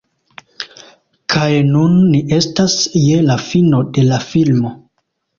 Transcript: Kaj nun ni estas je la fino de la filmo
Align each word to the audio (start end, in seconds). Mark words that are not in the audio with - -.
Kaj 1.33 1.49
nun 1.67 1.99
ni 2.13 2.21
estas 2.37 2.77
je 3.01 3.19
la 3.27 3.35
fino 3.49 3.83
de 3.99 4.07
la 4.07 4.19
filmo 4.31 4.73